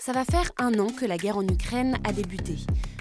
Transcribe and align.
Ça 0.00 0.14
va 0.14 0.24
faire 0.24 0.50
un 0.56 0.78
an 0.78 0.86
que 0.86 1.04
la 1.04 1.18
guerre 1.18 1.36
en 1.36 1.46
Ukraine 1.46 1.98
a 2.04 2.14
débuté. 2.14 2.56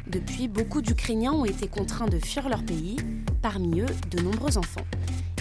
Depuis, 0.05 0.49
beaucoup 0.49 0.81
d'Ukrainiens 0.81 1.31
ont 1.31 1.45
été 1.45 1.69
contraints 1.69 2.09
de 2.09 2.19
fuir 2.19 2.49
leur 2.49 2.65
pays, 2.65 2.97
parmi 3.41 3.79
eux 3.79 3.85
de 4.11 4.21
nombreux 4.21 4.57
enfants. 4.57 4.85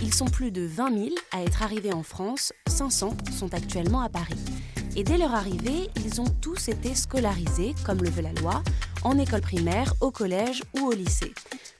Ils 0.00 0.14
sont 0.14 0.26
plus 0.26 0.52
de 0.52 0.64
20 0.64 0.94
000 0.94 1.08
à 1.32 1.42
être 1.42 1.64
arrivés 1.64 1.92
en 1.92 2.04
France, 2.04 2.52
500 2.68 3.16
sont 3.32 3.52
actuellement 3.54 4.02
à 4.02 4.08
Paris. 4.08 4.38
Et 4.94 5.02
dès 5.02 5.18
leur 5.18 5.34
arrivée, 5.34 5.90
ils 5.96 6.20
ont 6.20 6.30
tous 6.40 6.68
été 6.68 6.94
scolarisés, 6.94 7.74
comme 7.84 8.04
le 8.04 8.10
veut 8.10 8.22
la 8.22 8.32
loi, 8.34 8.62
en 9.02 9.18
école 9.18 9.40
primaire, 9.40 9.94
au 10.00 10.12
collège 10.12 10.62
ou 10.78 10.86
au 10.86 10.92
lycée. 10.92 11.32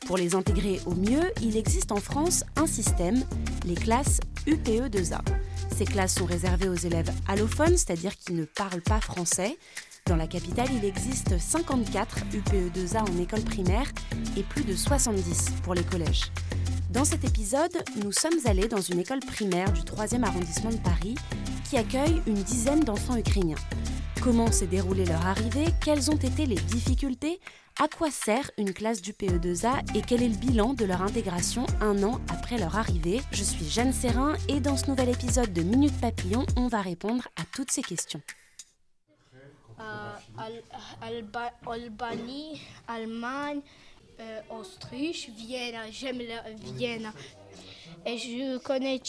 Pour 0.06 0.18
les 0.18 0.34
intégrer 0.34 0.80
au 0.84 0.94
mieux, 0.94 1.32
il 1.42 1.56
existe 1.56 1.90
en 1.90 1.96
France 1.96 2.44
un 2.56 2.66
système, 2.66 3.24
les 3.64 3.74
classes 3.74 4.20
UPE2A. 4.46 5.20
Ces 5.74 5.86
classes 5.86 6.16
sont 6.16 6.26
réservées 6.26 6.68
aux 6.68 6.74
élèves 6.74 7.10
allophones, 7.26 7.76
c'est-à-dire 7.76 8.16
qui 8.16 8.34
ne 8.34 8.44
parlent 8.44 8.82
pas 8.82 9.00
français. 9.00 9.56
Dans 10.06 10.16
la 10.16 10.26
capitale, 10.26 10.68
il 10.76 10.84
existe 10.84 11.38
54 11.38 12.18
UPE2A 12.34 12.98
en 12.98 13.18
école 13.18 13.40
primaire 13.40 13.90
et 14.36 14.42
plus 14.42 14.64
de 14.64 14.76
70 14.76 15.46
pour 15.62 15.72
les 15.72 15.84
collèges. 15.84 16.30
Dans 16.90 17.04
cet 17.04 17.24
épisode, 17.24 17.82
nous 18.04 18.12
sommes 18.12 18.38
allés 18.44 18.68
dans 18.68 18.82
une 18.82 18.98
école 18.98 19.20
primaire 19.20 19.72
du 19.72 19.80
3e 19.80 20.22
arrondissement 20.22 20.70
de 20.70 20.76
Paris 20.76 21.14
qui 21.68 21.78
accueille 21.78 22.20
une 22.26 22.42
dizaine 22.42 22.80
d'enfants 22.80 23.16
ukrainiens. 23.16 23.56
Comment 24.24 24.50
s'est 24.50 24.66
déroulée 24.66 25.04
leur 25.04 25.26
arrivée? 25.26 25.66
Quelles 25.84 26.10
ont 26.10 26.16
été 26.16 26.46
les 26.46 26.54
difficultés? 26.54 27.40
À 27.78 27.88
quoi 27.88 28.10
sert 28.10 28.50
une 28.56 28.72
classe 28.72 29.02
du 29.02 29.12
PE2A 29.12 29.94
Et 29.94 30.00
quel 30.00 30.22
est 30.22 30.28
le 30.30 30.36
bilan 30.36 30.72
de 30.72 30.86
leur 30.86 31.02
intégration 31.02 31.66
un 31.82 32.02
an 32.02 32.22
après 32.32 32.56
leur 32.56 32.74
arrivée? 32.78 33.20
Je 33.32 33.44
suis 33.44 33.68
Jeanne 33.68 33.92
Serrin 33.92 34.32
et 34.48 34.60
dans 34.60 34.78
ce 34.78 34.86
nouvel 34.86 35.10
épisode 35.10 35.52
de 35.52 35.60
Minute 35.60 36.00
Papillon, 36.00 36.46
on 36.56 36.68
va 36.68 36.80
répondre 36.80 37.28
à 37.36 37.42
toutes 37.54 37.70
ces 37.70 37.82
questions. 37.82 38.22
Albanie, 41.66 42.62
Allemagne, 42.88 43.60
euh, 44.20 44.40
Autriche. 44.48 45.28
J'aime 45.90 46.22
Vienne. 46.78 47.12
Et 48.06 48.16
je 48.16 48.56
connais 48.56 49.02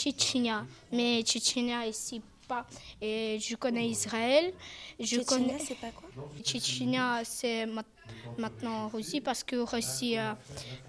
mais 0.92 1.22
Tchétchénia 1.22 1.88
ici 1.88 2.22
pas. 2.46 2.66
Et 3.02 3.40
je 3.40 3.56
connais 3.56 3.88
Israël. 3.88 4.54
Je 5.00 5.22
connais. 5.22 5.60
c'est 5.60 5.80
pas 5.80 5.92
quoi? 5.92 6.10
Tchétchénia, 6.44 7.22
c'est 7.24 7.68
maintenant 8.38 8.88
Russie 8.88 9.22
parce 9.22 9.44
que 9.44 9.58
Russie 9.58 10.18
euh, 10.18 10.34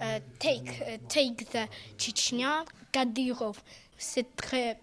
euh, 0.03 0.19
take, 0.39 0.83
euh, 0.83 0.97
take 1.09 1.45
the 1.47 1.69
Tchétchénia, 1.99 2.65
Kadyrov. 2.93 3.59
C'est 3.99 4.37
très 4.37 4.79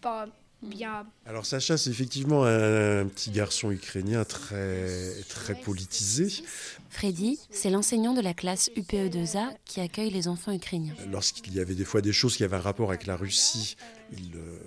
pas 0.00 0.26
bien. 0.62 1.06
Alors 1.26 1.46
Sacha, 1.46 1.76
c'est 1.76 1.90
effectivement 1.90 2.44
un, 2.44 3.00
un 3.00 3.06
petit 3.06 3.30
garçon 3.30 3.70
ukrainien 3.70 4.24
très, 4.24 5.12
très 5.28 5.54
politisé. 5.54 6.28
Freddy, 6.90 7.38
c'est 7.50 7.70
l'enseignant 7.70 8.14
de 8.14 8.20
la 8.20 8.32
classe 8.34 8.70
UPE2A 8.76 9.50
qui 9.64 9.80
accueille 9.80 10.10
les 10.10 10.28
enfants 10.28 10.52
ukrainiens. 10.52 10.94
Lorsqu'il 11.10 11.54
y 11.54 11.60
avait 11.60 11.74
des 11.74 11.84
fois 11.84 12.00
des 12.00 12.12
choses 12.12 12.36
qui 12.36 12.44
avaient 12.44 12.56
un 12.56 12.60
rapport 12.60 12.88
avec 12.88 13.06
la 13.06 13.16
Russie, 13.16 13.76
il 14.12 14.36
euh, 14.36 14.58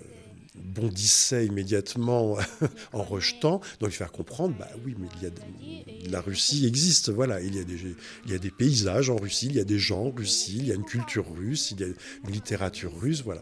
bondissait 0.55 1.45
immédiatement 1.45 2.37
en 2.93 3.03
rejetant. 3.03 3.61
Donc 3.79 3.89
il 3.89 3.91
faire 3.91 4.11
comprendre, 4.11 4.55
bah 4.57 4.69
oui, 4.85 4.95
mais 4.97 5.07
il 5.17 5.23
y 5.23 5.25
a 5.25 5.29
de- 5.29 6.11
la 6.11 6.21
Russie 6.21 6.65
existe, 6.65 7.09
voilà. 7.09 7.41
Il 7.41 7.55
y, 7.55 7.59
a 7.59 7.63
des, 7.63 7.77
il 8.25 8.31
y 8.31 8.35
a 8.35 8.39
des 8.39 8.51
paysages 8.51 9.09
en 9.09 9.15
Russie, 9.17 9.47
il 9.47 9.55
y 9.55 9.59
a 9.59 9.63
des 9.63 9.79
gens 9.79 10.05
en 10.05 10.11
Russie, 10.11 10.57
il 10.57 10.67
y 10.67 10.71
a 10.71 10.75
une 10.75 10.85
culture 10.85 11.25
russe, 11.31 11.71
il 11.71 11.81
y 11.81 11.83
a 11.83 11.87
une 11.87 12.31
littérature 12.31 12.91
russe, 12.99 13.21
voilà. 13.23 13.41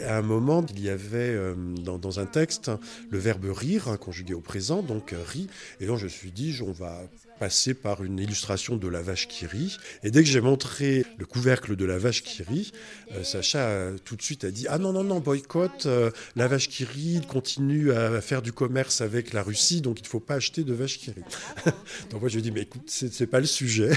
Euh. 0.00 0.08
À 0.08 0.16
un 0.18 0.22
moment, 0.22 0.64
il 0.70 0.80
y 0.82 0.88
avait 0.88 1.16
euh, 1.34 1.54
dans, 1.82 1.98
dans 1.98 2.20
un 2.20 2.26
texte 2.26 2.70
le 3.10 3.18
verbe 3.18 3.44
rire, 3.50 3.88
hein, 3.88 3.96
conjugué 3.96 4.34
au 4.34 4.40
présent, 4.40 4.82
donc 4.82 5.12
euh, 5.12 5.22
rit. 5.26 5.48
Et 5.80 5.86
donc 5.86 5.98
je 5.98 6.04
me 6.04 6.08
suis 6.10 6.32
dit, 6.32 6.58
on 6.66 6.72
va 6.72 7.02
passer 7.38 7.74
par 7.74 8.02
une 8.02 8.18
illustration 8.18 8.76
de 8.76 8.88
la 8.88 9.02
vache 9.02 9.28
qui 9.28 9.46
rit. 9.46 9.76
Et 10.02 10.10
dès 10.10 10.22
que 10.22 10.28
j'ai 10.28 10.40
montré 10.40 11.04
le 11.18 11.26
couvercle 11.26 11.76
de 11.76 11.84
la 11.84 11.98
vache 11.98 12.22
qui 12.22 12.42
rit, 12.42 12.72
euh, 13.12 13.22
Sacha 13.22 13.60
euh, 13.60 13.96
tout 14.04 14.16
de 14.16 14.22
suite 14.22 14.44
a 14.44 14.50
dit 14.50 14.66
Ah 14.68 14.78
non, 14.78 14.92
non, 14.92 15.04
non, 15.04 15.20
boycott, 15.20 15.86
euh, 15.86 16.10
la 16.36 16.48
vache 16.48 16.68
qui 16.68 16.84
rit 16.84 17.20
continue 17.26 17.92
à 17.92 18.20
faire 18.20 18.42
du 18.42 18.52
commerce 18.52 19.00
avec 19.00 19.32
la 19.32 19.42
Russie, 19.42 19.80
donc 19.80 20.00
il 20.00 20.02
ne 20.02 20.08
faut 20.08 20.20
pas 20.20 20.34
acheter 20.34 20.64
de 20.64 20.74
vache 20.74 20.98
qui 20.98 21.10
rit. 21.10 21.22
donc 22.10 22.20
moi 22.20 22.28
je 22.28 22.34
lui 22.34 22.40
ai 22.40 22.42
dit 22.42 22.50
Mais 22.50 22.62
écoute, 22.62 22.82
c'est 22.86 23.26
pas 23.26 23.40
le 23.40 23.46
sujet. 23.46 23.90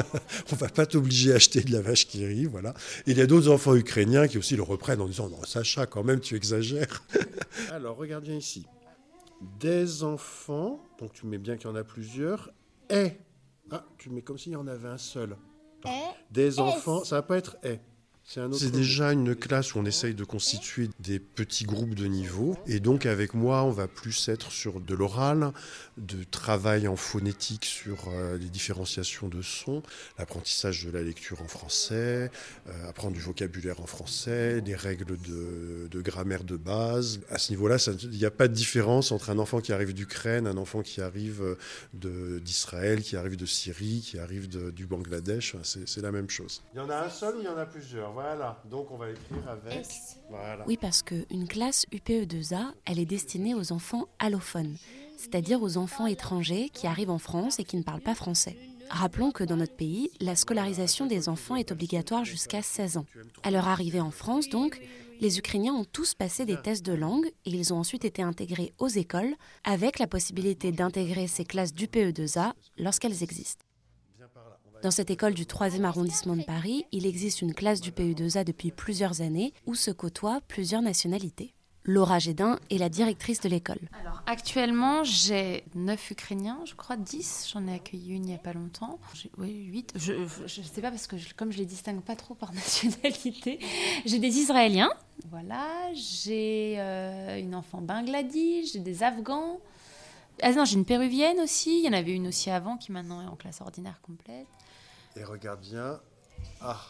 on 0.52 0.56
va 0.56 0.68
pas 0.68 0.86
t'obliger 0.86 1.32
à 1.32 1.36
acheter 1.36 1.60
de 1.60 1.72
la 1.72 1.80
vache 1.80 2.06
qui 2.06 2.26
rit, 2.26 2.46
voilà. 2.46 2.74
Et 3.06 3.12
il 3.12 3.18
y 3.18 3.20
a 3.20 3.26
d'autres 3.26 3.48
enfants 3.48 3.74
ukrainiens 3.74 4.28
qui 4.28 4.38
aussi 4.38 4.56
le 4.56 4.62
reprennent 4.62 5.00
en 5.00 5.06
disant 5.06 5.28
Non, 5.28 5.42
Sacha, 5.44 5.86
quand 5.86 6.04
même, 6.04 6.20
tu 6.20 6.34
exagères. 6.34 7.02
Alors, 7.72 7.96
regarde 7.96 8.24
bien 8.24 8.36
ici. 8.36 8.66
Des 9.60 10.02
enfants, 10.02 10.82
donc 10.98 11.12
tu 11.12 11.26
mets 11.26 11.38
bien 11.38 11.56
qu'il 11.56 11.68
y 11.68 11.72
en 11.72 11.76
a 11.76 11.84
plusieurs, 11.84 12.52
et. 12.90 13.12
Ah, 13.70 13.84
tu 13.98 14.10
mets 14.10 14.22
comme 14.22 14.38
s'il 14.38 14.52
y 14.52 14.56
en 14.56 14.66
avait 14.66 14.88
un 14.88 14.98
seul. 14.98 15.36
Des 16.30 16.58
enfants, 16.58 17.04
ça 17.04 17.16
va 17.16 17.22
pas 17.22 17.36
être 17.36 17.56
et. 17.62 17.78
C'est 18.28 18.72
déjà 18.72 19.12
une 19.12 19.36
classe 19.36 19.74
où 19.74 19.78
on 19.78 19.84
essaye 19.84 20.12
de 20.14 20.24
constituer 20.24 20.90
des 20.98 21.20
petits 21.20 21.64
groupes 21.64 21.94
de 21.94 22.06
niveau. 22.06 22.56
Et 22.66 22.80
donc, 22.80 23.06
avec 23.06 23.34
moi, 23.34 23.62
on 23.62 23.70
va 23.70 23.86
plus 23.86 24.28
être 24.28 24.50
sur 24.50 24.80
de 24.80 24.94
l'oral, 24.94 25.52
de 25.96 26.24
travail 26.24 26.88
en 26.88 26.96
phonétique 26.96 27.64
sur 27.64 28.08
euh, 28.08 28.36
les 28.36 28.48
différenciations 28.48 29.28
de 29.28 29.42
sons, 29.42 29.80
l'apprentissage 30.18 30.84
de 30.84 30.90
la 30.90 31.02
lecture 31.02 31.40
en 31.40 31.46
français, 31.46 32.32
euh, 32.68 32.88
apprendre 32.88 33.14
du 33.14 33.20
vocabulaire 33.20 33.80
en 33.80 33.86
français, 33.86 34.60
des 34.60 34.74
règles 34.74 35.16
de, 35.18 35.86
de 35.88 36.00
grammaire 36.00 36.42
de 36.42 36.56
base. 36.56 37.20
À 37.30 37.38
ce 37.38 37.52
niveau-là, 37.52 37.76
il 38.02 38.10
n'y 38.10 38.24
a 38.24 38.30
pas 38.32 38.48
de 38.48 38.54
différence 38.54 39.12
entre 39.12 39.30
un 39.30 39.38
enfant 39.38 39.60
qui 39.60 39.72
arrive 39.72 39.94
d'Ukraine, 39.94 40.48
un 40.48 40.56
enfant 40.56 40.82
qui 40.82 41.00
arrive 41.00 41.56
euh, 42.04 42.40
d'Israël, 42.40 43.02
qui 43.02 43.16
arrive 43.16 43.36
de 43.36 43.46
Syrie, 43.46 44.02
qui 44.04 44.18
arrive 44.18 44.48
de- 44.48 44.72
du 44.72 44.86
Bangladesh. 44.86 45.54
C'est 45.62 46.02
la 46.02 46.10
même 46.10 46.28
chose. 46.28 46.60
Il 46.74 46.78
y 46.78 46.80
en 46.80 46.90
a 46.90 47.04
un 47.04 47.10
seul 47.10 47.36
ou 47.36 47.38
il 47.40 47.44
y 47.44 47.48
en 47.48 47.56
a 47.56 47.66
plusieurs? 47.66 48.15
Voilà. 48.16 48.58
Donc 48.64 48.90
on 48.90 48.96
va 48.96 49.10
écrire 49.10 49.46
avec. 49.46 49.86
Voilà. 50.30 50.64
Oui, 50.66 50.78
parce 50.80 51.02
qu'une 51.02 51.46
classe 51.46 51.84
UPE2A, 51.92 52.72
elle 52.86 52.98
est 52.98 53.04
destinée 53.04 53.54
aux 53.54 53.72
enfants 53.72 54.06
allophones, 54.18 54.74
c'est-à-dire 55.18 55.62
aux 55.62 55.76
enfants 55.76 56.06
étrangers 56.06 56.70
qui 56.70 56.86
arrivent 56.86 57.10
en 57.10 57.18
France 57.18 57.58
et 57.58 57.64
qui 57.64 57.76
ne 57.76 57.82
parlent 57.82 58.00
pas 58.00 58.14
français. 58.14 58.56
Rappelons 58.88 59.32
que 59.32 59.44
dans 59.44 59.56
notre 59.56 59.76
pays, 59.76 60.10
la 60.18 60.34
scolarisation 60.34 61.04
des 61.04 61.28
enfants 61.28 61.56
est 61.56 61.72
obligatoire 61.72 62.24
jusqu'à 62.24 62.62
16 62.62 62.96
ans. 62.96 63.06
À 63.42 63.50
leur 63.50 63.68
arrivée 63.68 64.00
en 64.00 64.10
France, 64.10 64.48
donc, 64.48 64.80
les 65.20 65.38
Ukrainiens 65.38 65.74
ont 65.74 65.84
tous 65.84 66.14
passé 66.14 66.46
des 66.46 66.56
tests 66.56 66.86
de 66.86 66.94
langue 66.94 67.26
et 67.44 67.50
ils 67.50 67.74
ont 67.74 67.78
ensuite 67.78 68.06
été 68.06 68.22
intégrés 68.22 68.72
aux 68.78 68.88
écoles 68.88 69.34
avec 69.64 69.98
la 69.98 70.06
possibilité 70.06 70.72
d'intégrer 70.72 71.26
ces 71.26 71.44
classes 71.44 71.74
d'UPE2A 71.74 72.52
lorsqu'elles 72.78 73.22
existent. 73.22 73.65
Dans 74.82 74.90
cette 74.90 75.10
école 75.10 75.34
du 75.34 75.44
3e 75.44 75.84
arrondissement 75.84 76.36
de 76.36 76.42
Paris, 76.42 76.84
il 76.92 77.06
existe 77.06 77.42
une 77.42 77.54
classe 77.54 77.80
du 77.80 77.92
PE2A 77.92 78.44
depuis 78.44 78.70
plusieurs 78.70 79.20
années 79.20 79.52
où 79.66 79.74
se 79.74 79.90
côtoient 79.90 80.40
plusieurs 80.48 80.82
nationalités. 80.82 81.54
Laura 81.84 82.18
Gédin 82.18 82.58
est 82.70 82.78
la 82.78 82.88
directrice 82.88 83.40
de 83.40 83.48
l'école. 83.48 83.78
Actuellement, 84.26 85.04
j'ai 85.04 85.64
9 85.76 86.10
Ukrainiens, 86.10 86.58
je 86.64 86.74
crois 86.74 86.96
10. 86.96 87.50
J'en 87.52 87.66
ai 87.68 87.74
accueilli 87.74 88.10
une 88.10 88.24
il 88.24 88.28
n'y 88.30 88.34
a 88.34 88.38
pas 88.38 88.52
longtemps. 88.52 88.98
Oui, 89.38 89.66
8. 89.70 89.92
Je 89.94 90.12
ne 90.12 90.66
sais 90.66 90.80
pas 90.82 90.90
parce 90.90 91.06
que 91.06 91.16
comme 91.36 91.52
je 91.52 91.58
les 91.58 91.64
distingue 91.64 92.02
pas 92.02 92.16
trop 92.16 92.34
par 92.34 92.52
nationalité, 92.54 93.60
j'ai 94.04 94.18
des 94.18 94.38
Israéliens. 94.38 94.90
Voilà, 95.30 95.64
j'ai 95.94 96.74
euh, 96.78 97.38
une 97.38 97.54
enfant 97.54 97.80
Bangladesh, 97.80 98.72
j'ai 98.72 98.80
des 98.80 99.02
Afghans. 99.04 99.60
Ah 100.42 100.52
non, 100.52 100.64
j'ai 100.64 100.74
une 100.74 100.84
Péruvienne 100.84 101.40
aussi. 101.40 101.78
Il 101.78 101.86
y 101.86 101.88
en 101.88 101.96
avait 101.96 102.12
une 102.12 102.26
aussi 102.26 102.50
avant 102.50 102.76
qui 102.76 102.92
maintenant 102.92 103.22
est 103.22 103.26
en 103.26 103.36
classe 103.36 103.60
ordinaire 103.60 104.00
complète. 104.02 104.46
Et 105.16 105.24
regarde 105.24 105.60
bien. 105.60 105.98
Ah, 106.60 106.80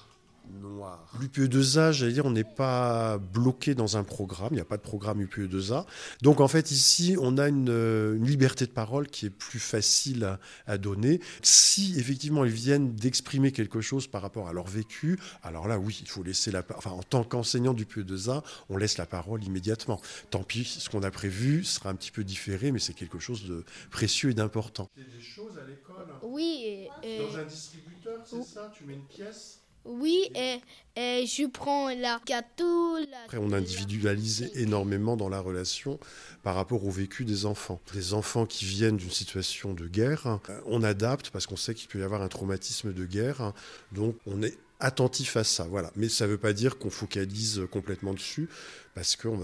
noir. 0.60 1.12
L'UPE2A, 1.20 1.92
j'allais 1.92 2.12
dire, 2.12 2.26
on 2.26 2.30
n'est 2.30 2.44
pas 2.44 3.18
bloqué 3.18 3.74
dans 3.74 3.96
un 3.96 4.04
programme, 4.04 4.48
il 4.52 4.56
n'y 4.56 4.60
a 4.60 4.64
pas 4.64 4.76
de 4.76 4.82
programme 4.82 5.22
UPE2A. 5.22 5.86
Donc 6.22 6.40
en 6.40 6.48
fait, 6.48 6.70
ici, 6.70 7.16
on 7.20 7.38
a 7.38 7.48
une, 7.48 7.68
une 7.68 8.26
liberté 8.26 8.66
de 8.66 8.72
parole 8.72 9.08
qui 9.08 9.26
est 9.26 9.30
plus 9.30 9.58
facile 9.58 10.24
à, 10.24 10.40
à, 10.66 10.78
donner. 10.78 11.20
Si 11.42 11.98
effectivement 11.98 12.44
ils 12.44 12.52
viennent 12.52 12.94
d'exprimer 12.94 13.52
quelque 13.52 13.80
chose 13.80 14.06
par 14.06 14.22
rapport 14.22 14.48
à 14.48 14.52
leur 14.52 14.66
vécu, 14.66 15.18
alors 15.42 15.68
là, 15.68 15.78
oui, 15.78 15.98
il 16.02 16.08
faut 16.08 16.22
laisser 16.22 16.50
la 16.50 16.62
parole. 16.62 16.78
Enfin, 16.78 16.96
en 16.96 17.02
tant 17.02 17.24
qu'enseignant 17.24 17.74
du 17.74 17.84
PE2A, 17.84 18.42
on 18.68 18.76
laisse 18.76 18.98
la 18.98 19.06
parole 19.06 19.42
immédiatement. 19.44 20.00
Tant 20.30 20.42
pis, 20.42 20.64
ce 20.64 20.88
qu'on 20.88 21.02
a 21.02 21.10
prévu 21.10 21.64
sera 21.64 21.90
un 21.90 21.94
petit 21.94 22.10
peu 22.10 22.24
différé, 22.24 22.72
mais 22.72 22.78
c'est 22.78 22.94
quelque 22.94 23.18
chose 23.18 23.44
de 23.44 23.64
précieux 23.90 24.30
et 24.30 24.34
d'important. 24.34 24.88
des 24.96 25.20
choses 25.20 25.58
à 25.58 25.66
l'école 25.68 26.06
Oui. 26.22 26.88
Et... 27.02 27.18
Dans 27.18 27.38
un 27.38 27.44
distributeur, 27.44 28.20
c'est 28.24 28.42
ça? 28.42 28.70
Tu 28.76 28.84
mets 28.84 28.94
une 28.94 29.06
pièce? 29.06 29.65
Oui, 29.86 30.30
et, 30.34 30.60
et, 30.96 31.26
je 31.26 31.46
prends 31.46 31.88
la 31.88 32.20
gâteau. 32.26 32.96
La... 32.98 33.24
Après, 33.24 33.38
on 33.38 33.52
individualise 33.52 34.50
énormément 34.54 35.16
dans 35.16 35.28
la 35.28 35.40
relation 35.40 35.98
par 36.42 36.54
rapport 36.54 36.84
au 36.84 36.90
vécu 36.90 37.24
des 37.24 37.46
enfants. 37.46 37.80
Des 37.92 38.14
enfants 38.14 38.46
qui 38.46 38.64
viennent 38.64 38.96
d'une 38.96 39.10
situation 39.10 39.74
de 39.74 39.86
guerre, 39.86 40.40
on 40.66 40.82
adapte 40.82 41.30
parce 41.30 41.46
qu'on 41.46 41.56
sait 41.56 41.74
qu'il 41.74 41.88
peut 41.88 42.00
y 42.00 42.02
avoir 42.02 42.22
un 42.22 42.28
traumatisme 42.28 42.92
de 42.92 43.04
guerre. 43.04 43.52
Donc, 43.92 44.16
on 44.26 44.42
est 44.42 44.56
attentif 44.80 45.36
à 45.36 45.44
ça. 45.44 45.64
Voilà. 45.64 45.90
Mais 45.96 46.08
ça 46.08 46.26
ne 46.26 46.32
veut 46.32 46.38
pas 46.38 46.52
dire 46.52 46.78
qu'on 46.78 46.90
focalise 46.90 47.62
complètement 47.70 48.14
dessus 48.14 48.48
parce 48.94 49.16
qu'on 49.16 49.38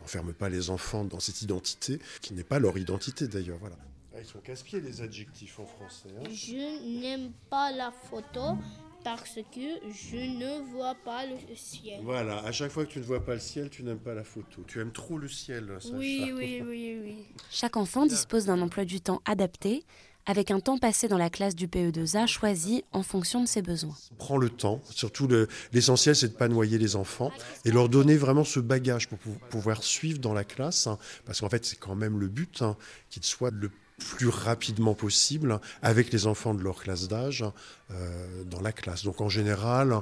n'enferme 0.00 0.32
pas 0.32 0.48
les 0.48 0.70
enfants 0.70 1.04
dans 1.04 1.20
cette 1.20 1.42
identité 1.42 1.98
qui 2.20 2.34
n'est 2.34 2.44
pas 2.44 2.58
leur 2.58 2.78
identité 2.78 3.28
d'ailleurs. 3.28 3.58
Voilà. 3.58 3.76
Ah, 4.14 4.20
ils 4.20 4.26
sont 4.26 4.38
casse-pieds 4.38 4.80
les 4.80 5.02
adjectifs 5.02 5.58
en 5.58 5.66
français. 5.66 6.08
Hein. 6.20 6.28
Je 6.32 7.00
n'aime 7.00 7.32
pas 7.50 7.72
la 7.72 7.90
photo 7.90 8.56
parce 9.04 9.38
que 9.52 9.92
je 9.92 10.16
ne 10.16 10.72
vois 10.72 10.96
pas 11.04 11.26
le 11.26 11.36
ciel. 11.54 12.00
Voilà, 12.02 12.38
à 12.38 12.50
chaque 12.50 12.70
fois 12.72 12.86
que 12.86 12.90
tu 12.90 12.98
ne 12.98 13.04
vois 13.04 13.24
pas 13.24 13.34
le 13.34 13.40
ciel, 13.40 13.68
tu 13.70 13.82
n'aimes 13.82 13.98
pas 13.98 14.14
la 14.14 14.24
photo. 14.24 14.62
Tu 14.66 14.80
aimes 14.80 14.92
trop 14.92 15.18
le 15.18 15.28
ciel, 15.28 15.70
Sacha. 15.78 15.94
Oui, 15.94 16.32
oui, 16.34 16.62
oui, 16.66 16.98
oui. 17.02 17.16
Chaque 17.50 17.76
enfant 17.76 18.06
dispose 18.06 18.46
d'un 18.46 18.60
emploi 18.60 18.84
du 18.84 19.00
temps 19.00 19.20
adapté, 19.26 19.84
avec 20.26 20.50
un 20.50 20.60
temps 20.60 20.78
passé 20.78 21.06
dans 21.06 21.18
la 21.18 21.28
classe 21.28 21.54
du 21.54 21.68
PE2A 21.68 22.26
choisi 22.26 22.82
en 22.92 23.02
fonction 23.02 23.42
de 23.42 23.46
ses 23.46 23.60
besoins. 23.60 23.94
Prends 24.16 24.38
le 24.38 24.48
temps, 24.48 24.80
surtout 24.88 25.28
l'essentiel 25.72 26.16
c'est 26.16 26.28
de 26.28 26.32
ne 26.32 26.38
pas 26.38 26.48
noyer 26.48 26.78
les 26.78 26.96
enfants 26.96 27.30
et 27.66 27.70
leur 27.70 27.90
donner 27.90 28.16
vraiment 28.16 28.44
ce 28.44 28.58
bagage 28.58 29.08
pour 29.08 29.18
pouvoir 29.50 29.82
suivre 29.82 30.18
dans 30.20 30.32
la 30.32 30.44
classe, 30.44 30.86
hein, 30.86 30.98
parce 31.26 31.40
qu'en 31.40 31.50
fait 31.50 31.66
c'est 31.66 31.78
quand 31.78 31.94
même 31.94 32.18
le 32.18 32.28
but, 32.28 32.62
hein, 32.62 32.76
qu'ils 33.10 33.24
soient 33.24 33.50
le 33.50 33.70
plus 33.98 34.28
rapidement 34.28 34.94
possible 34.94 35.60
avec 35.82 36.12
les 36.12 36.26
enfants 36.26 36.54
de 36.54 36.62
leur 36.62 36.82
classe 36.82 37.08
d'âge 37.08 37.44
euh, 37.90 38.44
dans 38.44 38.60
la 38.60 38.72
classe. 38.72 39.04
Donc 39.04 39.20
en 39.20 39.28
général, 39.28 40.00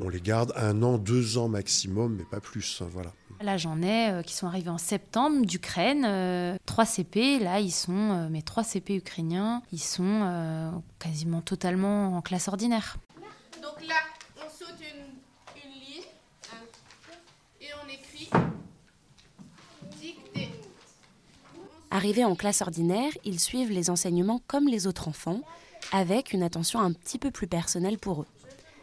on 0.00 0.08
les 0.08 0.20
garde 0.20 0.52
un 0.56 0.82
an, 0.82 0.98
deux 0.98 1.38
ans 1.38 1.48
maximum, 1.48 2.16
mais 2.16 2.24
pas 2.24 2.40
plus. 2.40 2.82
Voilà. 2.90 3.12
Là, 3.40 3.56
j'en 3.56 3.82
ai 3.82 4.10
euh, 4.10 4.22
qui 4.22 4.34
sont 4.34 4.46
arrivés 4.46 4.70
en 4.70 4.78
septembre 4.78 5.44
d'Ukraine, 5.44 6.04
euh, 6.06 6.56
trois 6.66 6.84
CP. 6.86 7.38
Là, 7.38 7.60
ils 7.60 7.70
sont, 7.72 7.92
euh, 7.92 8.28
mes 8.28 8.42
trois 8.42 8.64
CP 8.64 8.96
ukrainiens, 8.96 9.62
ils 9.72 9.78
sont 9.80 10.04
euh, 10.22 10.70
quasiment 10.98 11.40
totalement 11.42 12.16
en 12.16 12.22
classe 12.22 12.48
ordinaire. 12.48 12.96
Donc 13.62 13.86
là, 13.86 13.94
on 14.38 14.48
saute 14.50 14.76
une, 14.80 15.62
une 15.62 15.80
ligne 15.80 16.04
et 17.60 17.66
on 17.84 17.88
écrit 17.88 18.30
dictée. 20.00 20.50
Arrivés 21.90 22.24
en 22.24 22.34
classe 22.34 22.62
ordinaire, 22.62 23.12
ils 23.24 23.40
suivent 23.40 23.70
les 23.70 23.90
enseignements 23.90 24.42
comme 24.46 24.68
les 24.68 24.86
autres 24.86 25.08
enfants, 25.08 25.40
avec 25.92 26.32
une 26.32 26.42
attention 26.42 26.80
un 26.80 26.92
petit 26.92 27.18
peu 27.18 27.30
plus 27.30 27.46
personnelle 27.46 27.98
pour 27.98 28.22
eux. 28.22 28.26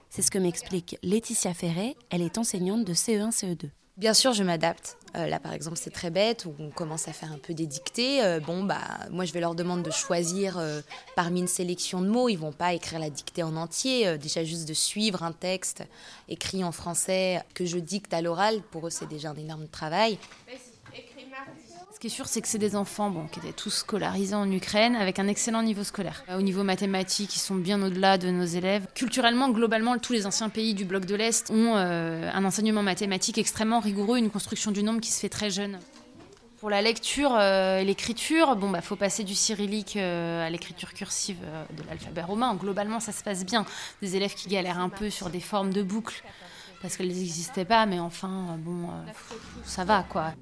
C'est 0.10 0.22
ce 0.22 0.32
que 0.32 0.38
m'explique 0.38 0.98
Laetitia 1.04 1.54
Ferret, 1.54 1.96
elle 2.10 2.22
est 2.22 2.38
enseignante 2.38 2.86
de 2.86 2.94
CE1, 2.94 3.32
CE2. 3.32 3.70
Bien 3.98 4.16
sûr, 4.16 4.34
je 4.34 4.44
m'adapte. 4.44 4.98
Euh, 5.16 5.28
là, 5.28 5.40
par 5.40 5.54
exemple, 5.54 5.78
c'est 5.78 5.92
très 5.92 6.10
bête, 6.10 6.46
où 6.46 6.56
on 6.58 6.72
commence 6.72 7.08
à 7.08 7.14
faire 7.14 7.32
un 7.32 7.38
peu 7.38 7.54
des 7.54 7.68
dictées. 7.68 8.24
Euh, 8.24 8.40
bon, 8.40 8.64
bah, 8.64 8.80
moi, 9.12 9.26
je 9.26 9.34
vais 9.34 9.40
leur 9.40 9.54
demander 9.54 9.84
de 9.84 9.92
choisir 9.92 10.58
euh, 10.58 10.82
parmi 11.16 11.42
une 11.42 11.48
sélection 11.48 12.02
de 12.02 12.08
mots. 12.08 12.28
Ils 12.28 12.38
vont 12.38 12.52
pas 12.52 12.74
écrire 12.74 12.98
la 12.98 13.12
dictée 13.12 13.44
en 13.44 13.56
entier. 13.56 14.18
Déjà, 14.18 14.44
juste 14.44 14.68
de 14.68 14.74
suivre 14.74 15.22
un 15.22 15.32
texte 15.32 15.84
écrit 16.28 16.64
en 16.64 16.72
français 16.72 17.44
que 17.54 17.66
je 17.66 17.78
dicte 17.78 18.14
à 18.16 18.22
l'oral, 18.24 18.62
pour 18.72 18.88
eux, 18.88 18.90
c'est 18.90 19.08
déjà 19.08 19.30
un 19.30 19.36
énorme 19.36 19.68
travail. 19.68 20.18
Ce 21.94 22.00
qui 22.00 22.08
est 22.08 22.10
sûr, 22.10 22.28
c'est 22.28 22.42
que 22.42 22.48
c'est 22.48 22.58
des 22.58 22.76
enfants 22.76 23.28
qui 23.32 23.40
étaient 23.40 23.54
tous 23.54 23.70
scolarisés 23.70 24.36
en 24.36 24.52
Ukraine 24.52 24.96
avec 24.96 25.20
un 25.20 25.28
excellent 25.28 25.62
niveau 25.62 25.84
scolaire. 25.84 26.24
Au 26.36 26.42
niveau 26.42 26.64
mathématique, 26.64 27.36
ils 27.36 27.40
sont 27.40 27.56
bien 27.56 27.82
au-delà 27.82 28.18
de 28.18 28.30
nos 28.30 28.46
élèves. 28.46 28.88
Culturellement, 28.96 29.50
globalement, 29.50 29.98
tous 30.00 30.12
les 30.12 30.26
anciens 30.26 30.50
pays 30.50 30.74
du 30.74 30.86
bloc 30.86 31.06
de 31.06 31.16
l'Est 31.16 31.52
ont 31.52 31.78
euh, 31.78 32.30
un 32.34 32.44
enseignement 32.44 32.84
mathématique 32.84 33.38
extrêmement 33.38 33.80
rigoureux, 33.80 34.18
une 34.18 34.32
construction 34.32 34.72
du 34.72 34.84
nombre 34.84 35.00
qui 35.02 35.12
se 35.12 35.20
fait 35.20 35.30
très 35.30 35.50
jeune. 35.50 35.78
Pour 36.64 36.70
la 36.70 36.82
lecture 36.82 37.36
euh, 37.36 37.80
et 37.80 37.84
l'écriture, 37.84 38.56
bon, 38.56 38.70
bah, 38.70 38.82
faut 38.82 38.96
passer 38.96 39.24
du 39.24 39.36
cyrillique 39.36 39.98
euh, 39.98 40.48
à 40.48 40.50
l'écriture 40.50 40.94
cursive 40.94 41.38
euh, 41.44 41.66
de 41.78 41.84
l'alphabet 41.88 42.22
romain. 42.22 42.56
Globalement, 42.56 43.02
ça 43.02 43.12
se 43.12 43.22
passe 43.22 43.46
bien. 43.46 43.66
Des 44.02 44.16
élèves 44.16 44.34
qui 44.34 44.48
galèrent 44.48 44.80
un 44.80 44.88
peu 44.88 45.10
sur 45.10 45.30
des 45.30 45.42
formes 45.42 45.74
de 45.74 45.84
boucles 45.84 46.24
parce 46.82 46.98
qu'elles 46.98 47.10
n'existaient 47.10 47.66
pas, 47.66 47.86
mais 47.86 48.00
enfin, 48.00 48.58
bon, 48.60 48.90
ça 49.66 49.84
va 49.84 50.04
quoi. 50.04 50.34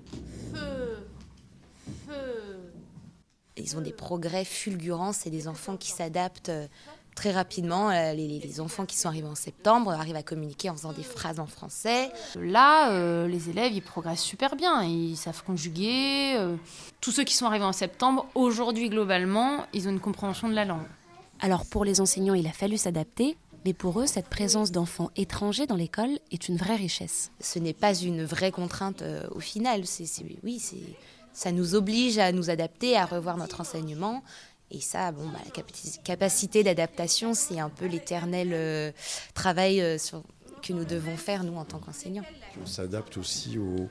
Feu. 0.53 1.10
Ils 3.57 3.77
ont 3.77 3.81
des 3.81 3.91
progrès 3.93 4.45
fulgurants, 4.45 5.13
c'est 5.13 5.29
des 5.29 5.47
enfants 5.47 5.77
qui 5.77 5.91
s'adaptent 5.91 6.49
euh, 6.49 6.67
très 7.15 7.31
rapidement. 7.31 7.89
Euh, 7.91 8.13
Les, 8.13 8.39
les 8.39 8.61
enfants 8.61 8.85
qui 8.85 8.97
sont 8.97 9.07
arrivés 9.09 9.27
en 9.27 9.35
septembre 9.35 9.91
arrivent 9.91 10.15
à 10.15 10.23
communiquer 10.23 10.69
en 10.69 10.75
faisant 10.75 10.93
des 10.93 11.03
phrases 11.03 11.39
en 11.39 11.45
français. 11.45 12.09
Là, 12.39 12.91
euh, 12.93 13.27
les 13.27 13.49
élèves, 13.49 13.73
ils 13.73 13.81
progressent 13.81 14.23
super 14.23 14.55
bien. 14.55 14.83
Ils 14.83 15.17
savent 15.17 15.43
conjuguer. 15.43 16.35
Tous 17.01 17.11
ceux 17.11 17.23
qui 17.23 17.35
sont 17.35 17.45
arrivés 17.45 17.65
en 17.65 17.73
septembre, 17.73 18.25
aujourd'hui, 18.35 18.89
globalement, 18.89 19.65
ils 19.73 19.87
ont 19.87 19.91
une 19.91 19.99
compréhension 19.99 20.47
de 20.49 20.53
la 20.55 20.65
langue. 20.65 20.87
Alors 21.39 21.65
pour 21.65 21.83
les 21.85 21.99
enseignants, 22.01 22.35
il 22.35 22.47
a 22.47 22.51
fallu 22.53 22.77
s'adapter, 22.77 23.35
mais 23.65 23.73
pour 23.73 23.99
eux, 23.99 24.07
cette 24.07 24.27
présence 24.27 24.71
d'enfants 24.71 25.11
étrangers 25.17 25.67
dans 25.67 25.75
l'école 25.75 26.19
est 26.31 26.47
une 26.47 26.55
vraie 26.55 26.75
richesse. 26.77 27.31
Ce 27.41 27.59
n'est 27.59 27.73
pas 27.73 27.93
une 27.95 28.23
vraie 28.23 28.51
contrainte 28.51 29.01
euh, 29.01 29.27
au 29.31 29.39
final. 29.39 29.85
C'est, 29.85 30.05
c'est- 30.05 30.25
oui, 30.43 30.57
c'est, 30.59 30.77
ça 31.33 31.51
nous 31.51 31.75
oblige 31.75 32.17
à 32.17 32.31
nous 32.31 32.49
adapter, 32.49 32.97
à 32.97 33.05
revoir 33.05 33.37
notre 33.37 33.61
enseignement. 33.61 34.23
Et 34.69 34.79
ça, 34.79 35.11
bon, 35.11 35.27
bah, 35.27 35.39
la 35.43 35.51
capaci- 35.51 36.01
capacité 36.03 36.63
d'adaptation, 36.63 37.33
c'est 37.33 37.59
un 37.59 37.69
peu 37.69 37.85
l'éternel 37.87 38.51
euh, 38.53 38.91
travail 39.33 39.81
euh, 39.81 39.97
que 40.61 40.73
nous 40.73 40.85
devons 40.85 41.17
faire, 41.17 41.43
nous, 41.43 41.57
en 41.57 41.65
tant 41.65 41.79
qu'enseignants. 41.79 42.23
On 42.61 42.65
s'adapte 42.65 43.17
aussi 43.17 43.57
au, 43.57 43.89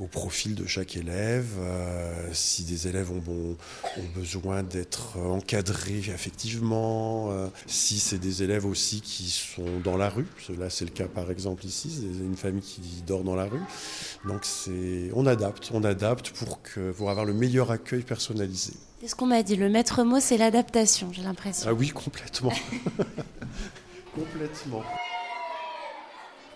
au 0.00 0.06
profil 0.06 0.54
de 0.54 0.66
chaque 0.66 0.96
élève. 0.96 1.46
Euh, 1.60 2.28
si 2.32 2.62
des 2.64 2.88
élèves 2.88 3.10
ont, 3.10 3.18
bon- 3.18 3.56
ont 3.96 4.18
besoin 4.18 4.62
d'être 4.62 5.18
encadrés 5.18 6.02
affectivement, 6.14 7.30
euh, 7.32 7.48
si 7.66 7.98
c'est 7.98 8.18
des 8.18 8.42
élèves 8.42 8.66
aussi 8.66 9.00
qui 9.00 9.28
sont 9.30 9.80
dans 9.82 9.96
la 9.96 10.08
rue, 10.08 10.26
là 10.58 10.70
c'est 10.70 10.84
le 10.84 10.90
cas 10.90 11.06
par 11.06 11.30
exemple 11.30 11.66
ici, 11.66 11.90
c'est 11.90 12.24
une 12.24 12.36
famille 12.36 12.62
qui 12.62 12.80
dort 13.06 13.24
dans 13.24 13.36
la 13.36 13.44
rue. 13.46 13.60
Donc 14.26 14.40
c'est, 14.44 15.10
on 15.14 15.26
adapte, 15.26 15.70
on 15.72 15.84
adapte 15.84 16.30
pour, 16.30 16.62
que, 16.62 16.92
pour 16.92 17.10
avoir 17.10 17.24
le 17.24 17.32
meilleur 17.34 17.70
accueil 17.70 18.02
personnalisé. 18.02 18.72
C'est 19.00 19.08
ce 19.08 19.14
qu'on 19.14 19.26
m'a 19.26 19.42
dit, 19.44 19.54
le 19.56 19.68
maître 19.68 20.02
mot, 20.02 20.18
c'est 20.20 20.36
l'adaptation, 20.38 21.12
j'ai 21.12 21.22
l'impression. 21.22 21.66
Ah 21.70 21.72
oui, 21.74 21.88
complètement. 21.90 22.52
complètement. 24.14 24.82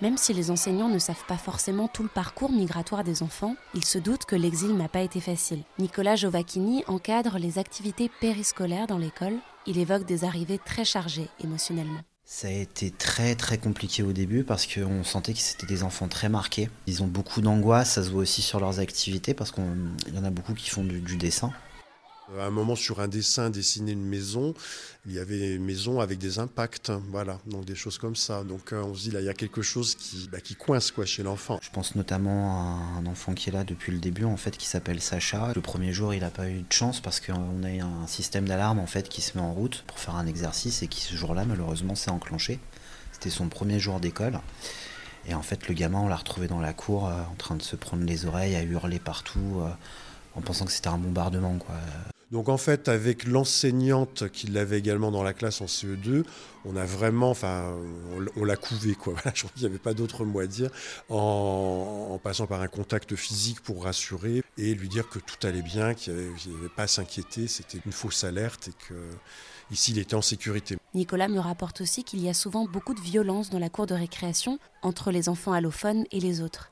Même 0.02 0.18
si 0.18 0.34
les 0.34 0.50
enseignants 0.50 0.88
ne 0.88 0.98
savent 0.98 1.24
pas 1.28 1.36
forcément 1.36 1.86
tout 1.86 2.02
le 2.02 2.08
parcours 2.08 2.50
migratoire 2.50 3.04
des 3.04 3.22
enfants, 3.22 3.54
ils 3.72 3.84
se 3.84 3.98
doutent 3.98 4.24
que 4.24 4.34
l'exil 4.34 4.76
n'a 4.76 4.88
pas 4.88 5.02
été 5.02 5.20
facile. 5.20 5.62
Nicolas 5.78 6.16
Giovacchini 6.16 6.82
encadre 6.88 7.38
les 7.38 7.60
activités 7.60 8.10
périscolaires 8.20 8.88
dans 8.88 8.98
l'école. 8.98 9.36
Il 9.64 9.78
évoque 9.78 10.04
des 10.04 10.24
arrivées 10.24 10.58
très 10.58 10.84
chargées 10.84 11.28
émotionnellement. 11.44 12.00
Ça 12.24 12.48
a 12.48 12.50
été 12.50 12.90
très 12.90 13.36
très 13.36 13.58
compliqué 13.58 14.02
au 14.02 14.12
début 14.12 14.42
parce 14.42 14.66
qu'on 14.66 15.04
sentait 15.04 15.34
que 15.34 15.38
c'était 15.38 15.66
des 15.68 15.84
enfants 15.84 16.08
très 16.08 16.28
marqués. 16.28 16.68
Ils 16.88 17.04
ont 17.04 17.06
beaucoup 17.06 17.40
d'angoisse, 17.40 17.92
ça 17.92 18.02
se 18.02 18.10
voit 18.10 18.22
aussi 18.22 18.42
sur 18.42 18.58
leurs 18.58 18.80
activités 18.80 19.34
parce 19.34 19.52
qu'il 19.52 19.62
y 20.12 20.18
en 20.18 20.24
a 20.24 20.30
beaucoup 20.30 20.54
qui 20.54 20.68
font 20.68 20.82
du, 20.82 21.00
du 21.00 21.16
dessin. 21.16 21.52
À 22.38 22.46
un 22.46 22.50
moment, 22.50 22.76
sur 22.76 23.00
un 23.00 23.08
dessin, 23.08 23.50
dessiner 23.50 23.92
une 23.92 24.04
maison, 24.04 24.54
il 25.06 25.12
y 25.12 25.18
avait 25.18 25.54
une 25.54 25.64
maison 25.64 26.00
avec 26.00 26.18
des 26.18 26.38
impacts, 26.38 26.90
hein, 26.90 27.02
voilà, 27.10 27.38
donc 27.46 27.64
des 27.64 27.74
choses 27.74 27.98
comme 27.98 28.16
ça. 28.16 28.42
Donc 28.44 28.72
euh, 28.72 28.82
on 28.82 28.94
se 28.94 29.02
dit, 29.02 29.10
là, 29.10 29.20
il 29.20 29.26
y 29.26 29.28
a 29.28 29.34
quelque 29.34 29.60
chose 29.60 29.94
qui, 29.94 30.28
bah, 30.30 30.40
qui 30.40 30.54
coince 30.54 30.90
quoi, 30.90 31.04
chez 31.04 31.22
l'enfant. 31.22 31.58
Je 31.60 31.70
pense 31.70 31.94
notamment 31.94 32.52
à 32.52 32.98
un 33.00 33.06
enfant 33.06 33.34
qui 33.34 33.50
est 33.50 33.52
là 33.52 33.64
depuis 33.64 33.92
le 33.92 33.98
début 33.98 34.24
en 34.24 34.36
fait 34.36 34.56
qui 34.56 34.66
s'appelle 34.66 35.00
Sacha. 35.00 35.52
Le 35.54 35.60
premier 35.60 35.92
jour, 35.92 36.14
il 36.14 36.20
n'a 36.20 36.30
pas 36.30 36.48
eu 36.48 36.60
de 36.60 36.72
chance 36.72 37.00
parce 37.00 37.20
qu'on 37.20 37.64
a 37.64 37.70
eu 37.70 37.80
un 37.80 38.06
système 38.06 38.46
d'alarme 38.48 38.78
en 38.78 38.86
fait 38.86 39.08
qui 39.08 39.20
se 39.20 39.36
met 39.36 39.44
en 39.44 39.52
route 39.52 39.84
pour 39.86 39.98
faire 39.98 40.14
un 40.14 40.26
exercice 40.26 40.82
et 40.82 40.86
qui 40.86 41.00
ce 41.00 41.14
jour-là 41.16 41.44
malheureusement 41.44 41.94
s'est 41.94 42.10
enclenché. 42.10 42.60
C'était 43.12 43.30
son 43.30 43.48
premier 43.48 43.78
jour 43.78 44.00
d'école. 44.00 44.40
Et 45.26 45.34
en 45.34 45.42
fait, 45.42 45.68
le 45.68 45.74
gamin, 45.74 46.00
on 46.00 46.08
l'a 46.08 46.16
retrouvé 46.16 46.48
dans 46.48 46.60
la 46.60 46.72
cour 46.72 47.06
euh, 47.06 47.12
en 47.12 47.34
train 47.36 47.54
de 47.54 47.62
se 47.62 47.76
prendre 47.76 48.04
les 48.04 48.26
oreilles, 48.26 48.56
à 48.56 48.62
hurler 48.62 48.98
partout, 48.98 49.60
euh, 49.60 49.68
en 50.34 50.40
pensant 50.40 50.64
que 50.64 50.72
c'était 50.72 50.88
un 50.88 50.98
bombardement 50.98 51.58
quoi. 51.58 51.74
Donc 52.32 52.48
en 52.48 52.56
fait, 52.56 52.88
avec 52.88 53.26
l'enseignante 53.26 54.30
qui 54.30 54.46
l'avait 54.46 54.78
également 54.78 55.10
dans 55.10 55.22
la 55.22 55.34
classe 55.34 55.60
en 55.60 55.66
CE2, 55.66 56.24
on 56.64 56.76
a 56.76 56.84
vraiment, 56.86 57.28
enfin, 57.28 57.76
on, 58.36 58.44
l'a 58.44 58.56
couvé, 58.56 58.94
quoi. 58.94 59.12
Voilà, 59.22 59.32
je 59.34 59.42
crois 59.42 59.52
qu'il 59.52 59.62
n'y 59.64 59.68
avait 59.68 59.78
pas 59.78 59.92
d'autre 59.92 60.24
mot 60.24 60.40
à 60.40 60.46
dire, 60.46 60.70
en, 61.10 62.18
passant 62.22 62.46
par 62.46 62.62
un 62.62 62.68
contact 62.68 63.14
physique 63.16 63.60
pour 63.60 63.84
rassurer 63.84 64.42
et 64.56 64.74
lui 64.74 64.88
dire 64.88 65.10
que 65.10 65.18
tout 65.18 65.46
allait 65.46 65.60
bien, 65.60 65.92
qu'il 65.92 66.14
n'y 66.14 66.20
avait, 66.58 66.68
pas 66.74 66.84
à 66.84 66.86
s'inquiéter, 66.86 67.48
c'était 67.48 67.78
une 67.84 67.92
fausse 67.92 68.24
alerte 68.24 68.68
et 68.68 68.72
que 68.88 68.94
ici 69.70 69.92
il 69.92 69.98
était 69.98 70.14
en 70.14 70.22
sécurité. 70.22 70.78
Nicolas 70.94 71.28
me 71.28 71.38
rapporte 71.38 71.82
aussi 71.82 72.02
qu'il 72.02 72.20
y 72.20 72.30
a 72.30 72.34
souvent 72.34 72.64
beaucoup 72.64 72.94
de 72.94 73.00
violence 73.00 73.50
dans 73.50 73.58
la 73.58 73.68
cour 73.68 73.86
de 73.86 73.94
récréation 73.94 74.58
entre 74.80 75.10
les 75.10 75.28
enfants 75.28 75.52
allophones 75.52 76.04
et 76.10 76.20
les 76.20 76.40
autres. 76.40 76.70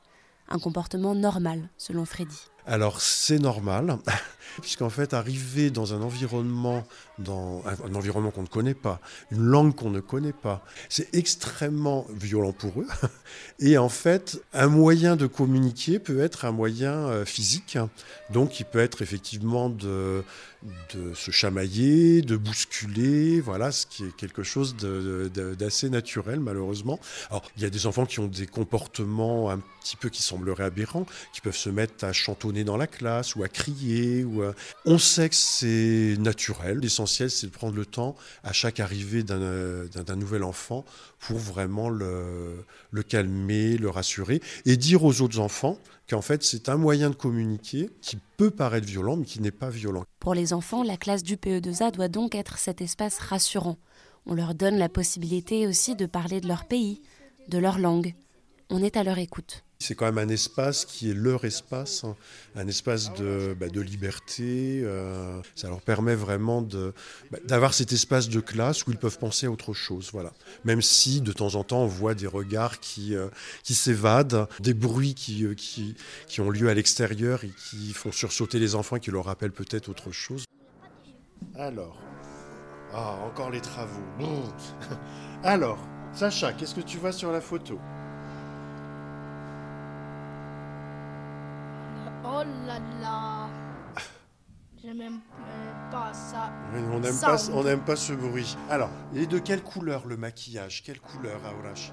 Un 0.48 0.58
comportement 0.58 1.14
normal, 1.14 1.68
selon 1.76 2.06
Freddy. 2.06 2.50
Alors 2.66 3.00
c'est 3.00 3.38
normal, 3.38 3.98
puisqu'en 4.60 4.90
fait 4.90 5.14
arriver 5.14 5.70
dans 5.70 5.94
un 5.94 6.02
environnement, 6.02 6.84
dans 7.18 7.62
un, 7.66 7.94
environnement 7.94 8.30
qu'on 8.30 8.42
ne 8.42 8.48
connaît 8.48 8.74
pas, 8.74 9.00
une 9.30 9.42
langue 9.42 9.74
qu'on 9.74 9.90
ne 9.90 10.00
connaît 10.00 10.32
pas, 10.32 10.64
c'est 10.88 11.14
extrêmement 11.14 12.06
violent 12.10 12.52
pour 12.52 12.80
eux. 12.80 12.88
Et 13.60 13.78
en 13.78 13.88
fait, 13.88 14.42
un 14.52 14.68
moyen 14.68 15.16
de 15.16 15.26
communiquer 15.26 15.98
peut 15.98 16.20
être 16.20 16.44
un 16.44 16.52
moyen 16.52 16.92
euh, 16.92 17.24
physique, 17.24 17.78
donc 18.30 18.60
il 18.60 18.64
peut 18.64 18.78
être 18.78 19.02
effectivement 19.02 19.68
de, 19.68 20.22
de 20.94 21.14
se 21.14 21.30
chamailler, 21.30 22.22
de 22.22 22.36
bousculer, 22.36 23.40
voilà, 23.40 23.72
ce 23.72 23.86
qui 23.86 24.04
est 24.04 24.16
quelque 24.16 24.42
chose 24.42 24.76
d'assez 24.76 25.88
naturel 25.88 26.40
malheureusement. 26.40 27.00
Alors 27.30 27.42
il 27.56 27.62
y 27.62 27.66
a 27.66 27.70
des 27.70 27.86
enfants 27.86 28.06
qui 28.06 28.20
ont 28.20 28.26
des 28.26 28.46
comportements 28.46 29.50
un 29.50 29.60
petit 29.80 29.96
peu 29.96 30.10
qui 30.10 30.22
sembleraient 30.22 30.64
aberrants, 30.64 31.06
qui 31.32 31.40
peuvent 31.40 31.56
se 31.56 31.70
mettre 31.70 32.04
à 32.04 32.12
chantonner 32.12 32.64
dans 32.64 32.76
la 32.76 32.86
classe 32.86 33.36
ou 33.36 33.42
à 33.42 33.48
crier. 33.48 34.24
Ou 34.30 34.42
On 34.84 34.98
sait 34.98 35.28
que 35.28 35.34
c'est 35.34 36.16
naturel. 36.18 36.78
L'essentiel, 36.78 37.30
c'est 37.30 37.46
de 37.46 37.52
prendre 37.52 37.76
le 37.76 37.86
temps 37.86 38.16
à 38.44 38.52
chaque 38.52 38.80
arrivée 38.80 39.22
d'un 39.22 40.16
nouvel 40.16 40.44
enfant 40.44 40.84
pour 41.18 41.38
vraiment 41.38 41.88
le, 41.88 42.64
le 42.90 43.02
calmer, 43.02 43.76
le 43.76 43.90
rassurer 43.90 44.40
et 44.66 44.76
dire 44.76 45.04
aux 45.04 45.20
autres 45.20 45.38
enfants 45.38 45.78
qu'en 46.08 46.22
fait, 46.22 46.42
c'est 46.42 46.68
un 46.68 46.76
moyen 46.76 47.10
de 47.10 47.14
communiquer 47.14 47.90
qui 48.00 48.18
peut 48.36 48.50
paraître 48.50 48.86
violent, 48.86 49.16
mais 49.16 49.24
qui 49.24 49.40
n'est 49.40 49.50
pas 49.50 49.70
violent. 49.70 50.04
Pour 50.18 50.34
les 50.34 50.52
enfants, 50.52 50.82
la 50.82 50.96
classe 50.96 51.22
du 51.22 51.36
PE2A 51.36 51.92
doit 51.92 52.08
donc 52.08 52.34
être 52.34 52.58
cet 52.58 52.80
espace 52.80 53.18
rassurant. 53.18 53.78
On 54.26 54.34
leur 54.34 54.54
donne 54.54 54.76
la 54.76 54.88
possibilité 54.88 55.66
aussi 55.66 55.94
de 55.94 56.06
parler 56.06 56.40
de 56.40 56.48
leur 56.48 56.66
pays, 56.66 57.00
de 57.48 57.58
leur 57.58 57.78
langue. 57.78 58.14
On 58.68 58.82
est 58.82 58.96
à 58.96 59.04
leur 59.04 59.18
écoute. 59.18 59.64
C'est 59.82 59.94
quand 59.94 60.04
même 60.04 60.18
un 60.18 60.28
espace 60.28 60.84
qui 60.84 61.10
est 61.10 61.14
leur 61.14 61.46
espace, 61.46 62.04
hein. 62.04 62.14
un 62.54 62.68
espace 62.68 63.14
de, 63.14 63.56
bah, 63.58 63.68
de 63.68 63.80
liberté. 63.80 64.82
Euh, 64.84 65.40
ça 65.54 65.68
leur 65.68 65.80
permet 65.80 66.14
vraiment 66.14 66.60
bah, 66.60 67.38
d'avoir 67.46 67.72
cet 67.72 67.90
espace 67.92 68.28
de 68.28 68.40
classe 68.40 68.86
où 68.86 68.90
ils 68.90 68.98
peuvent 68.98 69.18
penser 69.18 69.46
à 69.46 69.50
autre 69.50 69.72
chose. 69.72 70.10
Voilà. 70.12 70.34
Même 70.64 70.82
si 70.82 71.22
de 71.22 71.32
temps 71.32 71.54
en 71.54 71.64
temps 71.64 71.82
on 71.82 71.86
voit 71.86 72.14
des 72.14 72.26
regards 72.26 72.78
qui, 72.80 73.16
euh, 73.16 73.28
qui 73.62 73.74
s'évadent, 73.74 74.46
des 74.60 74.74
bruits 74.74 75.14
qui, 75.14 75.46
euh, 75.46 75.54
qui, 75.54 75.96
qui 76.26 76.42
ont 76.42 76.50
lieu 76.50 76.68
à 76.68 76.74
l'extérieur 76.74 77.42
et 77.44 77.50
qui 77.70 77.94
font 77.94 78.12
sursauter 78.12 78.58
les 78.58 78.74
enfants 78.74 78.96
et 78.96 79.00
qui 79.00 79.10
leur 79.10 79.24
rappellent 79.24 79.50
peut-être 79.50 79.88
autre 79.88 80.12
chose. 80.12 80.44
Alors, 81.54 81.98
ah, 82.92 83.16
encore 83.24 83.50
les 83.50 83.62
travaux. 83.62 84.04
Alors, 85.42 85.78
Sacha, 86.12 86.52
qu'est-ce 86.52 86.74
que 86.74 86.82
tu 86.82 86.98
vois 86.98 87.12
sur 87.12 87.32
la 87.32 87.40
photo? 87.40 87.78
Oh 92.32 92.42
là 92.66 92.78
là 93.00 93.50
J'aime 94.82 95.00
euh, 95.00 95.90
pas 95.90 96.12
ça. 96.14 96.52
on 96.92 97.00
n'aime 97.00 97.18
pas, 97.18 97.36
on 97.52 97.78
pas 97.84 97.96
ce 97.96 98.12
bruit. 98.12 98.56
Alors, 98.70 98.88
et 99.14 99.26
de 99.26 99.38
quelle 99.38 99.62
couleur 99.62 100.06
le 100.06 100.16
maquillage? 100.16 100.82
Quelle 100.84 101.00
couleur, 101.00 101.40
Aurash? 101.58 101.92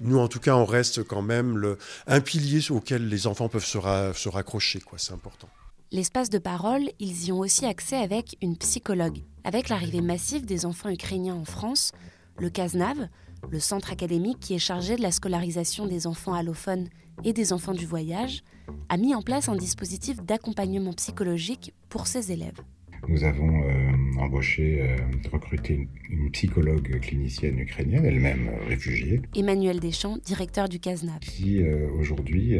Nous, 0.00 0.18
en 0.18 0.28
tout 0.28 0.40
cas, 0.40 0.56
on 0.56 0.64
reste 0.64 1.04
quand 1.04 1.20
même 1.22 1.58
le, 1.58 1.78
un 2.06 2.20
pilier 2.20 2.70
auquel 2.70 3.08
les 3.08 3.26
enfants 3.26 3.48
peuvent 3.48 3.64
se, 3.64 3.78
se 4.14 4.28
raccrocher, 4.28 4.80
quoi. 4.80 4.98
C'est 4.98 5.12
important. 5.12 5.48
L'espace 5.92 6.30
de 6.30 6.38
parole, 6.38 6.88
ils 6.98 7.26
y 7.26 7.32
ont 7.32 7.40
aussi 7.40 7.66
accès 7.66 7.96
avec 7.96 8.36
une 8.40 8.56
psychologue. 8.56 9.18
Avec 9.44 9.68
l'arrivée 9.68 10.00
massive 10.00 10.46
des 10.46 10.66
enfants 10.66 10.88
ukrainiens 10.88 11.36
en 11.36 11.44
France, 11.44 11.92
le 12.38 12.48
CASNAV, 12.50 13.08
le 13.50 13.60
centre 13.60 13.92
académique 13.92 14.40
qui 14.40 14.54
est 14.54 14.58
chargé 14.58 14.96
de 14.96 15.02
la 15.02 15.12
scolarisation 15.12 15.86
des 15.86 16.06
enfants 16.06 16.34
allophones 16.34 16.88
et 17.24 17.32
des 17.32 17.52
enfants 17.52 17.74
du 17.74 17.86
voyage, 17.86 18.42
a 18.88 18.96
mis 18.96 19.14
en 19.14 19.22
place 19.22 19.48
un 19.48 19.56
dispositif 19.56 20.22
d'accompagnement 20.22 20.92
psychologique 20.92 21.72
pour 21.88 22.06
ses 22.06 22.32
élèves. 22.32 22.60
Nous 23.08 23.22
avons 23.22 23.62
euh, 23.62 24.18
embauché, 24.18 24.80
euh, 24.80 24.96
recruté 25.32 25.88
une, 26.10 26.30
psychologue 26.32 26.98
clinicienne 27.00 27.58
ukrainienne, 27.58 28.04
elle-même 28.04 28.48
euh, 28.48 28.68
réfugiée. 28.68 29.20
Emmanuel 29.36 29.78
Deschamps, 29.78 30.18
directeur 30.24 30.68
du 30.68 30.80
CASNAP. 30.80 31.20
Qui 31.20 31.62
aujourd'hui 31.98 32.56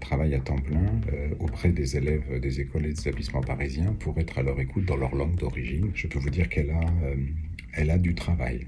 travaille 0.00 0.34
à 0.34 0.40
temps 0.40 0.58
plein 0.58 1.00
auprès 1.40 1.70
des 1.70 1.96
élèves 1.96 2.40
des 2.40 2.60
écoles 2.60 2.86
et 2.86 2.92
des 2.92 3.00
établissements 3.00 3.40
parisiens 3.40 3.94
pour 3.98 4.18
être 4.18 4.38
à 4.38 4.42
leur 4.42 4.58
écoute 4.60 4.84
dans 4.84 4.96
leur 4.96 5.14
langue 5.14 5.36
d'origine. 5.36 5.90
Je 5.94 6.06
peux 6.06 6.18
vous 6.18 6.30
dire 6.30 6.48
qu'elle 6.48 6.70
a, 6.70 6.80
elle 7.72 7.90
a 7.90 7.98
du 7.98 8.14
travail. 8.14 8.64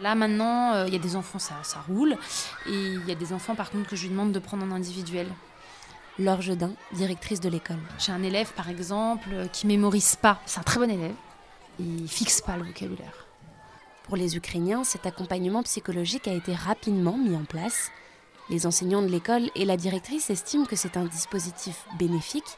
Là 0.00 0.14
maintenant, 0.14 0.74
euh, 0.74 0.86
il 0.86 0.92
y 0.92 0.96
a 0.96 1.00
des 1.00 1.16
enfants, 1.16 1.38
ça, 1.38 1.54
ça 1.62 1.80
roule. 1.88 2.16
Et 2.66 2.72
il 2.72 3.06
y 3.06 3.12
a 3.12 3.14
des 3.14 3.32
enfants 3.32 3.54
par 3.54 3.70
contre 3.70 3.88
que 3.88 3.96
je 3.96 4.02
lui 4.02 4.10
demande 4.10 4.32
de 4.32 4.38
prendre 4.38 4.64
en 4.64 4.70
individuel. 4.70 5.26
Laure 6.18 6.42
Jedin, 6.42 6.72
directrice 6.92 7.40
de 7.40 7.48
l'école. 7.48 7.78
J'ai 7.98 8.12
un 8.12 8.22
élève 8.22 8.52
par 8.52 8.68
exemple 8.68 9.28
qui 9.52 9.66
mémorise 9.66 10.16
pas. 10.16 10.40
C'est 10.46 10.58
un 10.58 10.64
très 10.64 10.80
bon 10.80 10.90
élève. 10.90 11.14
Il 11.78 12.08
fixe 12.08 12.40
pas 12.40 12.56
le 12.56 12.64
vocabulaire. 12.64 13.26
Pour 14.04 14.16
les 14.16 14.36
Ukrainiens, 14.36 14.84
cet 14.84 15.06
accompagnement 15.06 15.62
psychologique 15.62 16.26
a 16.26 16.32
été 16.32 16.54
rapidement 16.54 17.16
mis 17.16 17.36
en 17.36 17.44
place. 17.44 17.90
Les 18.50 18.66
enseignants 18.66 19.02
de 19.02 19.08
l'école 19.08 19.50
et 19.54 19.64
la 19.64 19.76
directrice 19.76 20.30
estiment 20.30 20.64
que 20.64 20.76
c'est 20.76 20.96
un 20.96 21.04
dispositif 21.04 21.84
bénéfique 21.98 22.56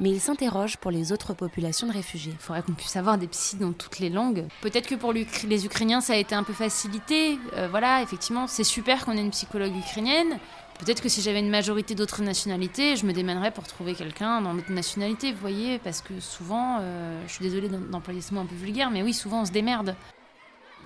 mais 0.00 0.10
il 0.10 0.20
s'interroge 0.20 0.76
pour 0.76 0.90
les 0.90 1.12
autres 1.12 1.34
populations 1.34 1.86
de 1.86 1.92
réfugiés. 1.92 2.32
Il 2.32 2.42
faudrait 2.42 2.62
qu'on 2.62 2.72
puisse 2.72 2.96
avoir 2.96 3.18
des 3.18 3.26
psys 3.28 3.56
dans 3.56 3.72
toutes 3.72 3.98
les 3.98 4.10
langues. 4.10 4.44
Peut-être 4.60 4.88
que 4.88 4.94
pour 4.94 5.12
les 5.12 5.66
Ukrainiens, 5.66 6.00
ça 6.00 6.14
a 6.14 6.16
été 6.16 6.34
un 6.34 6.42
peu 6.42 6.52
facilité. 6.52 7.38
Euh, 7.54 7.68
voilà, 7.70 8.02
effectivement, 8.02 8.46
c'est 8.46 8.64
super 8.64 9.04
qu'on 9.04 9.16
ait 9.16 9.20
une 9.20 9.30
psychologue 9.30 9.76
ukrainienne. 9.76 10.38
Peut-être 10.78 11.00
que 11.00 11.08
si 11.08 11.22
j'avais 11.22 11.38
une 11.38 11.50
majorité 11.50 11.94
d'autres 11.94 12.22
nationalités, 12.22 12.96
je 12.96 13.06
me 13.06 13.12
démènerais 13.12 13.52
pour 13.52 13.64
trouver 13.64 13.94
quelqu'un 13.94 14.40
dans 14.40 14.54
notre 14.54 14.72
nationalité, 14.72 15.32
vous 15.32 15.38
voyez, 15.38 15.78
parce 15.78 16.02
que 16.02 16.18
souvent, 16.18 16.78
euh, 16.80 17.22
je 17.28 17.32
suis 17.32 17.44
désolée 17.44 17.68
d'employer 17.68 18.20
ce 18.20 18.34
mot 18.34 18.40
un 18.40 18.46
peu 18.46 18.56
vulgaire, 18.56 18.90
mais 18.90 19.02
oui, 19.02 19.14
souvent 19.14 19.42
on 19.42 19.44
se 19.44 19.52
démerde. 19.52 19.94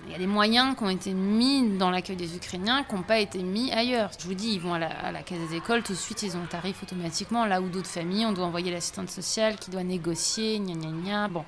Il 0.05 0.11
y 0.11 0.15
a 0.15 0.17
des 0.17 0.27
moyens 0.27 0.75
qui 0.75 0.83
ont 0.83 0.89
été 0.89 1.13
mis 1.13 1.77
dans 1.77 1.91
l'accueil 1.91 2.15
des 2.15 2.35
Ukrainiens 2.35 2.83
qui 2.83 2.95
n'ont 2.95 3.03
pas 3.03 3.19
été 3.19 3.43
mis 3.43 3.71
ailleurs. 3.71 4.11
Je 4.19 4.25
vous 4.25 4.33
dis, 4.33 4.53
ils 4.53 4.59
vont 4.59 4.73
à 4.73 4.79
la, 4.79 5.07
à 5.07 5.11
des 5.11 5.55
écoles, 5.55 5.83
tout 5.83 5.93
de 5.93 5.97
suite 5.97 6.23
ils 6.23 6.35
ont 6.35 6.41
le 6.41 6.47
tarif 6.47 6.81
automatiquement. 6.81 7.45
Là 7.45 7.61
où 7.61 7.69
d'autres 7.69 7.89
familles, 7.89 8.25
on 8.25 8.31
doit 8.31 8.45
envoyer 8.45 8.71
l'assistante 8.71 9.09
sociale 9.09 9.57
qui 9.57 9.69
doit 9.69 9.83
négocier, 9.83 10.59
gna 10.59 10.73
gna 10.73 10.91
gna. 10.91 11.27
Bon. 11.27 11.45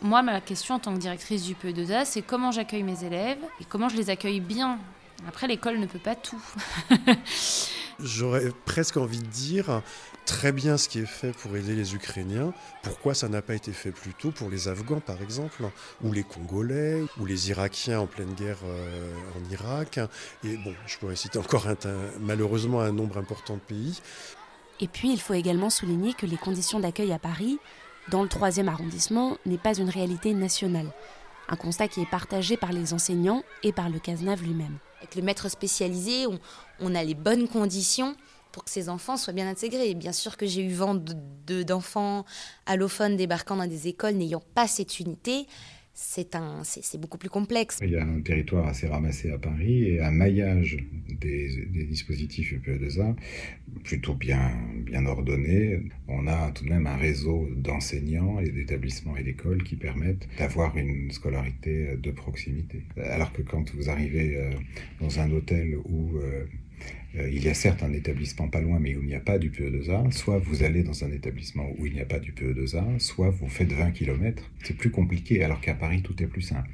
Moi, 0.00 0.22
ma 0.22 0.40
question 0.40 0.74
en 0.74 0.78
tant 0.80 0.92
que 0.92 0.98
directrice 0.98 1.44
du 1.44 1.54
PE2A, 1.54 2.04
c'est 2.04 2.22
comment 2.22 2.50
j'accueille 2.50 2.82
mes 2.82 3.04
élèves 3.04 3.38
et 3.60 3.64
comment 3.64 3.88
je 3.88 3.96
les 3.96 4.10
accueille 4.10 4.40
bien? 4.40 4.78
Après, 5.28 5.46
l'école 5.46 5.78
ne 5.78 5.86
peut 5.86 6.00
pas 6.00 6.16
tout. 6.16 6.42
J'aurais 8.00 8.50
presque 8.64 8.96
envie 8.96 9.18
de 9.18 9.26
dire 9.26 9.82
très 10.26 10.52
bien 10.52 10.76
ce 10.76 10.88
qui 10.88 11.00
est 11.00 11.06
fait 11.06 11.32
pour 11.32 11.56
aider 11.56 11.74
les 11.74 11.94
Ukrainiens. 11.94 12.52
Pourquoi 12.82 13.14
ça 13.14 13.28
n'a 13.28 13.42
pas 13.42 13.54
été 13.54 13.72
fait 13.72 13.90
plus 13.90 14.14
tôt 14.14 14.30
pour 14.30 14.50
les 14.50 14.68
Afghans, 14.68 15.00
par 15.00 15.20
exemple, 15.20 15.64
ou 16.02 16.12
les 16.12 16.22
Congolais, 16.22 17.02
ou 17.20 17.26
les 17.26 17.50
Irakiens 17.50 18.00
en 18.00 18.06
pleine 18.06 18.34
guerre 18.34 18.58
euh, 18.64 19.12
en 19.36 19.50
Irak 19.52 19.98
Et 20.44 20.56
bon, 20.56 20.74
je 20.86 20.98
pourrais 20.98 21.16
citer 21.16 21.38
encore 21.38 21.66
malheureusement 22.20 22.80
un 22.80 22.92
nombre 22.92 23.18
important 23.18 23.54
de 23.54 23.60
pays. 23.60 24.00
Et 24.80 24.88
puis, 24.88 25.12
il 25.12 25.20
faut 25.20 25.34
également 25.34 25.70
souligner 25.70 26.14
que 26.14 26.26
les 26.26 26.36
conditions 26.36 26.80
d'accueil 26.80 27.12
à 27.12 27.18
Paris, 27.18 27.58
dans 28.10 28.22
le 28.22 28.28
troisième 28.28 28.68
arrondissement, 28.68 29.36
n'est 29.46 29.58
pas 29.58 29.74
une 29.74 29.90
réalité 29.90 30.34
nationale. 30.34 30.92
Un 31.48 31.56
constat 31.56 31.88
qui 31.88 32.00
est 32.00 32.10
partagé 32.10 32.56
par 32.56 32.72
les 32.72 32.94
enseignants 32.94 33.44
et 33.62 33.72
par 33.72 33.90
le 33.90 33.98
CASNAV 33.98 34.42
lui-même. 34.42 34.78
Avec 35.02 35.16
le 35.16 35.22
maître 35.22 35.50
spécialisé, 35.50 36.26
on 36.78 36.94
a 36.94 37.02
les 37.02 37.14
bonnes 37.14 37.48
conditions 37.48 38.14
pour 38.52 38.62
que 38.62 38.70
ces 38.70 38.88
enfants 38.88 39.16
soient 39.16 39.32
bien 39.32 39.48
intégrés. 39.48 39.94
bien 39.94 40.12
sûr 40.12 40.36
que 40.36 40.46
j'ai 40.46 40.62
eu 40.62 40.72
vent 40.72 40.94
d'enfants 41.66 42.24
allophones 42.66 43.16
débarquant 43.16 43.56
dans 43.56 43.66
des 43.66 43.88
écoles 43.88 44.14
n'ayant 44.14 44.42
pas 44.54 44.68
cette 44.68 45.00
unité. 45.00 45.48
C'est 45.94 46.34
un, 46.36 46.62
c'est 46.64 46.98
beaucoup 46.98 47.18
plus 47.18 47.28
complexe. 47.28 47.78
Il 47.82 47.90
y 47.90 47.96
a 47.96 48.02
un 48.02 48.22
territoire 48.22 48.66
assez 48.66 48.86
ramassé 48.86 49.30
à 49.30 49.36
Paris 49.36 49.84
et 49.84 50.00
un 50.00 50.10
maillage 50.10 50.78
des, 51.20 51.66
dispositifs 51.86 52.52
UPE2A 52.54 53.14
plutôt 53.84 54.14
bien, 54.14 54.52
bien 54.86 55.04
ordonné. 55.04 55.80
On 56.08 56.26
a 56.26 56.50
tout 56.52 56.64
de 56.64 56.70
même 56.70 56.86
un 56.86 56.96
réseau 56.96 57.46
d'enseignants 57.56 58.40
et 58.40 58.50
d'établissements 58.50 59.16
et 59.18 59.22
d'écoles 59.22 59.62
qui 59.64 59.76
permettent 59.76 60.26
d'avoir 60.38 60.76
une 60.78 61.10
scolarité 61.10 61.96
de 61.98 62.10
proximité. 62.10 62.84
Alors 62.96 63.32
que 63.32 63.42
quand 63.42 63.74
vous 63.74 63.90
arrivez 63.90 64.36
euh, 64.36 64.50
dans 65.00 65.20
un 65.20 65.30
hôtel 65.30 65.76
où 65.84 66.16
euh, 66.16 66.46
il 67.14 67.44
y 67.44 67.48
a 67.48 67.54
certes 67.54 67.82
un 67.82 67.92
établissement 67.92 68.48
pas 68.48 68.60
loin, 68.60 68.78
mais 68.78 68.96
où 68.96 69.02
il 69.02 69.08
n'y 69.08 69.14
a 69.14 69.20
pas 69.20 69.38
du 69.38 69.50
PE2A. 69.50 70.10
Soit 70.12 70.38
vous 70.38 70.62
allez 70.62 70.82
dans 70.82 71.04
un 71.04 71.10
établissement 71.10 71.68
où 71.78 71.86
il 71.86 71.92
n'y 71.92 72.00
a 72.00 72.06
pas 72.06 72.18
du 72.18 72.32
PE2A, 72.32 72.98
soit 72.98 73.30
vous 73.30 73.48
faites 73.48 73.72
20 73.72 73.90
km. 73.90 74.42
C'est 74.64 74.76
plus 74.76 74.90
compliqué, 74.90 75.44
alors 75.44 75.60
qu'à 75.60 75.74
Paris, 75.74 76.02
tout 76.02 76.22
est 76.22 76.26
plus 76.26 76.42
simple. 76.42 76.70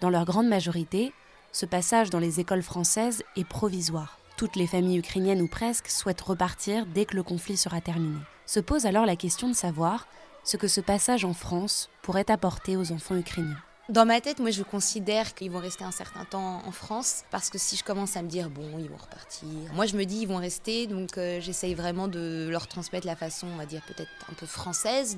Dans 0.00 0.10
leur 0.10 0.24
grande 0.24 0.48
majorité, 0.48 1.12
ce 1.52 1.66
passage 1.66 2.08
dans 2.10 2.20
les 2.20 2.40
écoles 2.40 2.62
françaises 2.62 3.22
est 3.36 3.46
provisoire. 3.46 4.18
Toutes 4.38 4.56
les 4.56 4.66
familles 4.66 4.98
ukrainiennes 4.98 5.42
ou 5.42 5.48
presque 5.48 5.88
souhaitent 5.88 6.22
repartir 6.22 6.86
dès 6.86 7.04
que 7.04 7.16
le 7.16 7.22
conflit 7.22 7.58
sera 7.58 7.82
terminé. 7.82 8.18
Se 8.46 8.60
pose 8.60 8.86
alors 8.86 9.04
la 9.04 9.16
question 9.16 9.48
de 9.48 9.54
savoir 9.54 10.08
ce 10.44 10.56
que 10.56 10.68
ce 10.68 10.80
passage 10.80 11.26
en 11.26 11.34
France 11.34 11.90
pourrait 12.02 12.30
apporter 12.30 12.76
aux 12.76 12.92
enfants 12.92 13.18
ukrainiens. 13.18 13.62
Dans 13.90 14.06
ma 14.06 14.20
tête, 14.20 14.38
moi, 14.38 14.52
je 14.52 14.62
considère 14.62 15.34
qu'ils 15.34 15.50
vont 15.50 15.58
rester 15.58 15.82
un 15.82 15.90
certain 15.90 16.24
temps 16.24 16.62
en 16.64 16.70
France 16.70 17.24
parce 17.32 17.50
que 17.50 17.58
si 17.58 17.76
je 17.76 17.82
commence 17.82 18.16
à 18.16 18.22
me 18.22 18.28
dire 18.28 18.48
bon, 18.48 18.78
ils 18.78 18.88
vont 18.88 18.96
repartir, 18.96 19.48
moi 19.74 19.84
je 19.84 19.96
me 19.96 20.04
dis 20.04 20.18
ils 20.20 20.28
vont 20.28 20.36
rester, 20.36 20.86
donc 20.86 21.18
euh, 21.18 21.40
j'essaye 21.40 21.74
vraiment 21.74 22.06
de 22.06 22.46
leur 22.48 22.68
transmettre 22.68 23.04
la 23.04 23.16
façon, 23.16 23.48
on 23.52 23.56
va 23.56 23.66
dire 23.66 23.82
peut-être 23.88 24.10
un 24.30 24.34
peu 24.34 24.46
française, 24.46 25.16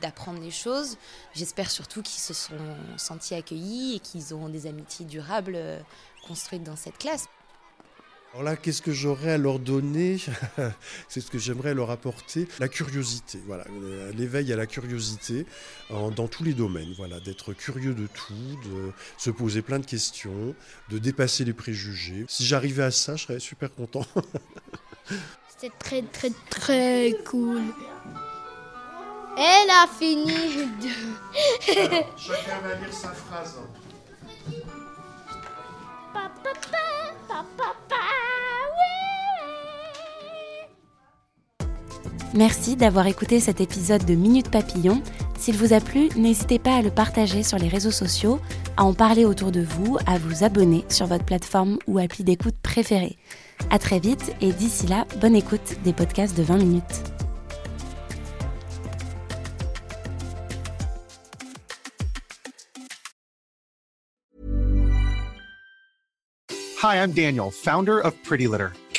d'apprendre 0.00 0.40
les 0.40 0.52
choses. 0.52 0.98
J'espère 1.34 1.68
surtout 1.68 2.00
qu'ils 2.00 2.20
se 2.20 2.32
sont 2.32 2.54
sentis 2.96 3.34
accueillis 3.34 3.96
et 3.96 3.98
qu'ils 3.98 4.32
auront 4.32 4.48
des 4.48 4.68
amitiés 4.68 5.04
durables 5.04 5.56
euh, 5.56 5.80
construites 6.24 6.62
dans 6.62 6.76
cette 6.76 6.98
classe. 6.98 7.26
Alors 8.32 8.44
là, 8.44 8.56
qu'est-ce 8.56 8.80
que 8.80 8.92
j'aurais 8.92 9.32
à 9.32 9.36
leur 9.36 9.58
donner 9.58 10.16
C'est 11.08 11.20
ce 11.20 11.30
que 11.30 11.38
j'aimerais 11.38 11.74
leur 11.74 11.90
apporter, 11.90 12.48
la 12.60 12.68
curiosité. 12.68 13.38
Voilà, 13.46 13.64
euh, 13.70 14.10
l'éveil 14.14 14.50
à 14.54 14.56
la 14.56 14.66
curiosité 14.66 15.44
dans 15.90 16.28
tous 16.28 16.42
les 16.42 16.54
domaines. 16.54 16.94
Voilà, 16.96 17.20
d'être 17.20 17.52
curieux 17.52 17.92
de 17.92 18.06
tout, 18.06 18.58
de 18.64 18.92
se 19.18 19.28
poser 19.28 19.60
plein 19.60 19.78
de 19.78 19.84
questions, 19.84 20.54
de 20.88 20.96
dépasser 20.96 21.44
les 21.44 21.52
préjugés. 21.52 22.24
Si 22.26 22.46
j'arrivais 22.46 22.84
à 22.84 22.90
ça, 22.90 23.16
je 23.16 23.24
serais 23.24 23.38
super 23.38 23.74
content. 23.74 24.06
C'était 25.48 25.74
très 25.78 26.00
très 26.00 26.30
très 26.48 27.14
cool. 27.26 27.60
Elle 29.36 29.70
a 29.70 29.86
fini 29.98 30.66
de. 30.80 30.88
Chacun 32.16 32.60
va 32.62 32.76
lire 32.76 32.92
sa 32.92 33.12
phrase. 33.12 33.58
Merci 42.34 42.76
d'avoir 42.76 43.06
écouté 43.06 43.40
cet 43.40 43.60
épisode 43.60 44.06
de 44.06 44.14
Minute 44.14 44.50
Papillon. 44.50 45.02
S'il 45.38 45.54
vous 45.54 45.74
a 45.74 45.80
plu, 45.80 46.08
n'hésitez 46.16 46.58
pas 46.58 46.76
à 46.76 46.82
le 46.82 46.90
partager 46.90 47.42
sur 47.42 47.58
les 47.58 47.68
réseaux 47.68 47.90
sociaux, 47.90 48.40
à 48.78 48.84
en 48.84 48.94
parler 48.94 49.26
autour 49.26 49.52
de 49.52 49.60
vous, 49.60 49.98
à 50.06 50.16
vous 50.16 50.42
abonner 50.42 50.82
sur 50.88 51.06
votre 51.06 51.26
plateforme 51.26 51.78
ou 51.86 51.98
appli 51.98 52.24
d'écoute 52.24 52.54
préférée. 52.62 53.18
À 53.68 53.78
très 53.78 53.98
vite 53.98 54.34
et 54.40 54.52
d'ici 54.52 54.86
là, 54.86 55.06
bonne 55.20 55.36
écoute 55.36 55.76
des 55.84 55.92
podcasts 55.92 56.36
de 56.36 56.42
20 56.42 56.56
minutes. 56.56 56.82
Hi, 66.82 66.96
I'm 66.96 67.12
Daniel, 67.12 67.50
founder 67.50 68.00
of 68.00 68.14
Pretty 68.24 68.48
Litter. 68.48 68.70